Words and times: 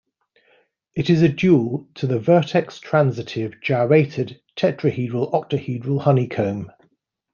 It 0.95 1.11
is 1.11 1.21
a 1.21 1.29
dual 1.29 1.87
to 1.93 2.07
the 2.07 2.17
vertex-transitive 2.17 3.61
gyrated 3.61 4.41
tetrahedral-octahedral 4.57 6.01
honeycomb. 6.01 6.71